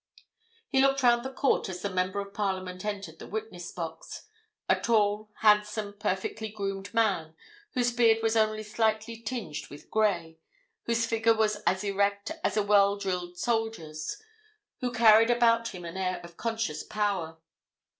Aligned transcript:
He 0.67 0.81
looked 0.81 1.03
round 1.03 1.23
the 1.23 1.31
court 1.31 1.69
as 1.69 1.83
the 1.83 1.89
Member 1.91 2.19
of 2.21 2.33
Parliament 2.33 2.83
entered 2.83 3.19
the 3.19 3.27
witness 3.27 3.71
box—a 3.71 4.79
tall, 4.79 5.29
handsome, 5.41 5.93
perfectly 5.93 6.49
groomed 6.49 6.91
man, 6.91 7.35
whose 7.75 7.91
beard 7.91 8.23
was 8.23 8.35
only 8.35 8.63
slightly 8.63 9.17
tinged 9.21 9.67
with 9.67 9.91
grey, 9.91 10.39
whose 10.87 11.05
figure 11.05 11.35
was 11.35 11.57
as 11.67 11.83
erect 11.83 12.31
as 12.43 12.57
a 12.57 12.63
well 12.63 12.97
drilled 12.97 13.37
soldier's, 13.37 14.19
who 14.79 14.91
carried 14.91 15.29
about 15.29 15.67
him 15.67 15.85
an 15.85 15.97
air 15.97 16.19
of 16.23 16.35
conscious 16.35 16.81
power. 16.83 17.37